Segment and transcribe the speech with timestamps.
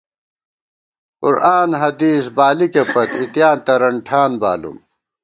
[1.21, 4.77] قرآن حدیث بالِکےپت، اِتېاں ترَن ٹھان بالُوم